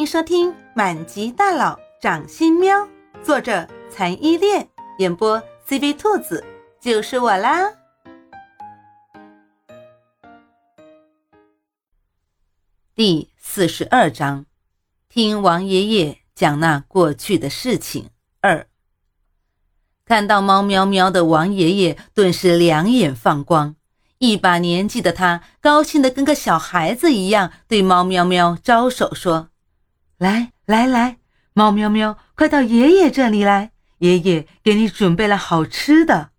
[0.00, 2.74] 迎收听《满级大佬掌心喵》，
[3.22, 4.66] 作者残依恋，
[4.96, 6.42] 演播 CV 兔子，
[6.80, 7.70] 就是我啦。
[12.94, 14.46] 第四十二章，
[15.10, 18.08] 听王爷爷讲那过去的事情
[18.40, 18.66] 二。
[20.06, 23.76] 看到猫喵喵的王爷爷顿时两眼放光，
[24.16, 29.48] 一把年纪的他高兴的跟个小孩子一样，对猫喵喵招手说。
[30.20, 31.16] 来来来，
[31.54, 36.32] 猫喵喵，快到爷爷这里来，爷爷给你准备了好吃的。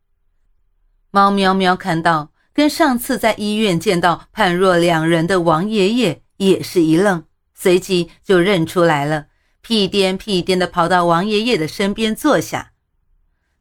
[1.10, 7.24] 猫喵喵看到跟上次在医院见到判若两人的王爷爷，也是一愣，
[7.56, 9.26] 随即就认出来了，
[9.62, 12.74] 屁颠屁颠的跑到王爷爷的身边坐下。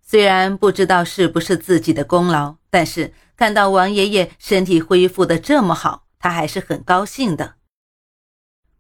[0.02, 7.55] 虽然不知道是不是自己的功劳，但是看到王爷爷身体恢复的这么好，他还是很高兴的。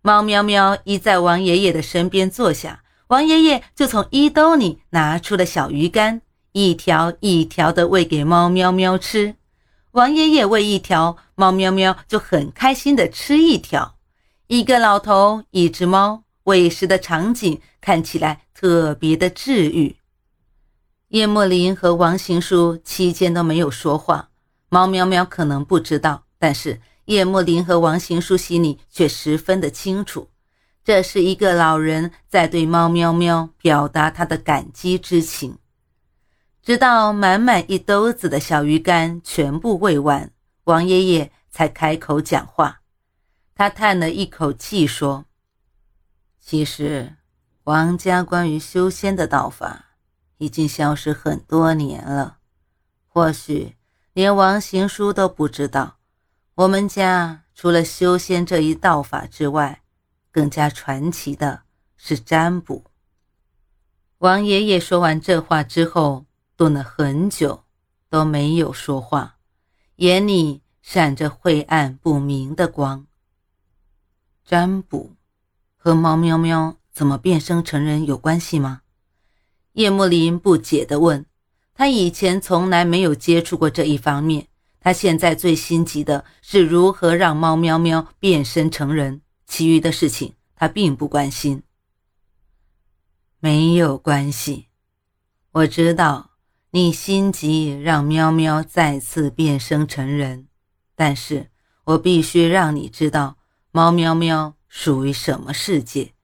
[0.02, 9.34] 猫喵喵一在王爷爷的身边坐下，王爷爷就从衣兜里拿出了小鱼干，一条一条的喂给猫喵喵吃。
[9.90, 13.96] 王爷爷喂一条，猫喵喵就很开心的吃一条。
[14.46, 19.96] 一个老头，一只猫，喂食的场景看起来特别的治愈。
[21.08, 24.30] 叶莫林和王行书期间都没有说话，
[24.70, 26.80] 猫喵喵可能不知道，但是。
[27.10, 30.30] 叶慕林和王行书心里却十分的清楚，
[30.84, 35.58] 这是一个老人在对猫喵喵表达他的感激之情。
[36.62, 40.30] 直到满满一兜子的小鱼干全部喂完，
[40.64, 42.82] 王爷爷才开口讲话。
[43.56, 45.24] 他叹了一口气说
[46.38, 47.16] ：“其实，
[47.64, 49.96] 王家关于修仙的道法
[50.38, 52.36] 已经消失很多年了，
[53.08, 53.74] 或许
[54.12, 55.96] 连王行书都不知道。”
[56.54, 59.82] 我们家除了修仙这一道法之外，
[60.30, 61.62] 更加传奇的
[61.96, 62.84] 是占卜。
[64.18, 66.26] 王爷爷说完这话之后，
[66.56, 67.64] 顿了很久，
[68.10, 69.38] 都没有说话，
[69.96, 73.06] 眼里闪着晦暗不明的光。
[74.44, 75.16] 占卜
[75.76, 78.82] 和猫喵喵怎么变生成人有关系吗？
[79.72, 81.24] 叶慕林不解地问。
[81.72, 84.48] 他以前从来没有接触过这一方面。
[84.80, 91.62] 他现在最心急的是如何让猫喵喵变身成人，其余的事情他并不关心。
[93.38, 94.68] 没有关系，
[95.52, 96.30] 我知道
[96.70, 100.48] 你心急让喵喵再次变身成人，
[100.94, 101.50] 但是
[101.84, 103.36] 我必须让你知道
[103.70, 106.14] 猫喵喵属于什么世界，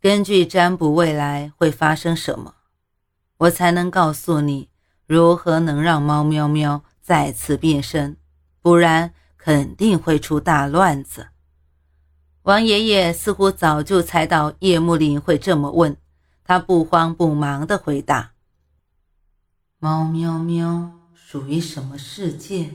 [0.00, 2.54] 根据占卜未来会发生什么，
[3.38, 4.68] 我才能告诉你
[5.06, 6.84] 如何能让猫喵喵。
[7.02, 8.16] 再次变身，
[8.60, 11.28] 不然肯定会出大乱子。
[12.42, 15.96] 王爷爷似乎早就猜到叶幕林会这么问，
[16.44, 18.32] 他不慌不忙地回答
[19.78, 22.70] ：“猫喵喵属于什么世界？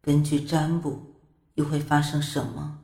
[0.00, 1.14] 根据占卜，
[1.54, 2.78] 又会发生什么？”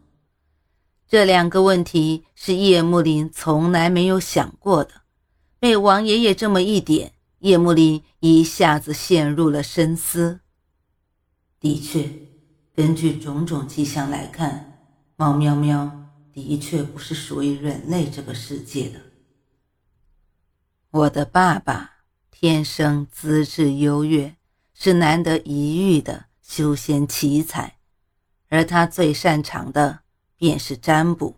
[1.09, 5.03] 这两个问题是叶幕林从来没有想过的，
[5.59, 7.15] 被王爷爷这么一点。
[7.41, 10.41] 叶幕林一下子陷入了深思。
[11.59, 12.11] 的确，
[12.75, 14.87] 根据种种迹象来看，
[15.17, 19.01] 猫喵喵的确不是属于人类这个世界的。
[20.91, 21.99] 我的爸爸
[22.31, 24.37] 天生资质优越，
[24.75, 27.79] 是难得一遇的修仙奇才，
[28.49, 30.01] 而他最擅长的
[30.37, 31.37] 便是占卜，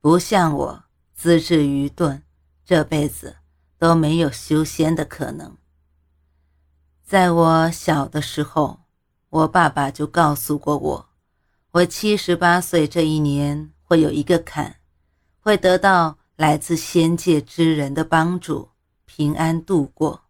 [0.00, 0.84] 不像我
[1.14, 2.22] 资质愚钝，
[2.64, 3.36] 这辈子。
[3.82, 5.56] 都没有修仙的可能。
[7.02, 8.82] 在我小的时候，
[9.28, 11.08] 我爸爸就告诉过我，
[11.72, 14.76] 我七十八岁这一年会有一个坎，
[15.40, 18.68] 会得到来自仙界之人的帮助，
[19.04, 20.26] 平安度过。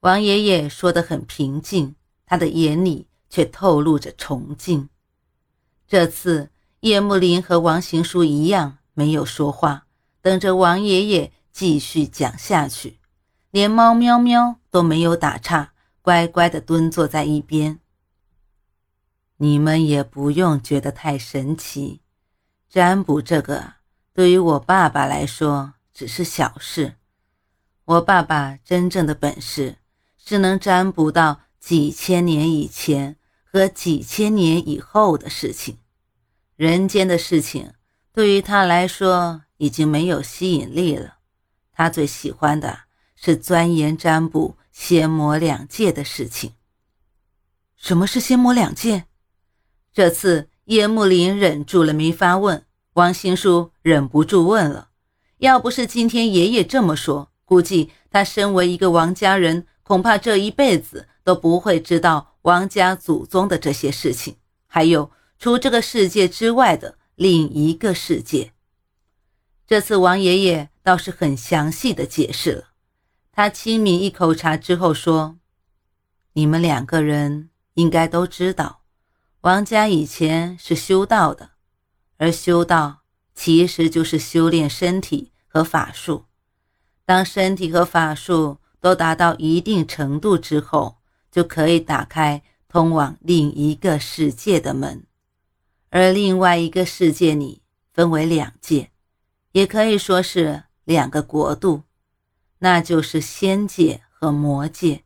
[0.00, 1.94] 王爷爷说得很平静，
[2.26, 4.88] 他的眼里却透露着崇敬。
[5.86, 9.86] 这次叶慕林和王行书一样，没有说话，
[10.20, 11.32] 等着王爷爷。
[11.54, 12.98] 继续讲下去，
[13.52, 15.72] 连猫喵喵都没有打岔，
[16.02, 17.78] 乖乖的蹲坐在一边。
[19.36, 22.00] 你们也不用觉得太神奇，
[22.68, 23.74] 占卜这个
[24.12, 26.96] 对于我爸爸来说只是小事。
[27.84, 29.76] 我爸爸真正的本事
[30.16, 35.78] 是能占卜到几千年以前和几千年以后的事情，
[36.56, 37.74] 人间的事情
[38.12, 41.18] 对于他来说已经没有吸引力了。
[41.74, 42.80] 他最喜欢的
[43.16, 46.52] 是钻研占卜仙魔两界的事情。
[47.76, 49.04] 什么是仙魔两界？
[49.92, 52.64] 这次叶慕林忍住了没发问。
[52.94, 54.90] 王新书忍不住问了
[55.38, 64.36] ：“要不是今天爷爷这么说，估计他身为一个王家人，恐怕这一辈子都不会知道王家祖宗的这些事情，
[64.66, 68.52] 还有除这个世界之外的另一个世界。”
[69.66, 72.64] 这次王爷爷倒是很详细的解释了。
[73.32, 75.36] 他轻抿一口茶之后说
[76.34, 78.82] ：“你们两个人应该都知道，
[79.40, 81.50] 王家以前是修道的。”
[82.18, 83.02] 而修道
[83.34, 86.26] 其实就是修炼身体和法术。
[87.04, 90.98] 当身体和法术都达到一定程度之后，
[91.30, 95.04] 就可以打开通往另一个世界的门。
[95.90, 97.62] 而另外一个世界里
[97.92, 98.90] 分为两界，
[99.54, 101.84] 也可以说是两个国度，
[102.58, 105.04] 那就是仙界和魔界。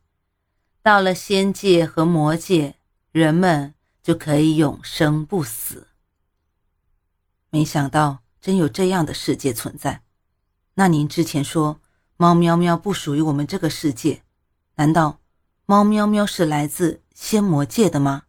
[0.81, 2.73] 到了仙界和魔界，
[3.11, 5.89] 人们就可以永生不死。
[7.51, 10.01] 没想到真有这样的世界存在。
[10.73, 11.79] 那您之前说
[12.17, 14.23] 猫喵喵不属于我们这个世界，
[14.77, 15.19] 难道
[15.67, 18.23] 猫喵喵是来自仙魔界的吗？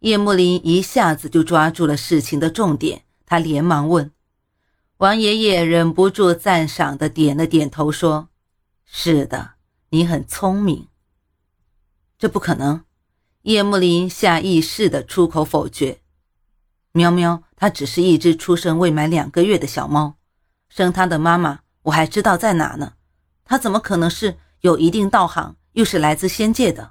[0.00, 4.12] 叶慕林一下子就抓住了事情的重点，他连忙问。
[5.00, 8.28] 王爷爷忍不住赞赏的点了点头，说
[8.84, 9.52] ：“是的，
[9.88, 10.88] 你很聪明。”
[12.20, 12.84] 这不可能，
[13.44, 16.02] 叶慕林下意识的出口否决。
[16.92, 20.18] 喵喵，它只是一只出生未满两个月的小猫，
[20.68, 22.92] 生它的妈妈我还知道在哪呢。
[23.46, 26.90] 它怎么可能是有一定道行，又是来自仙界的？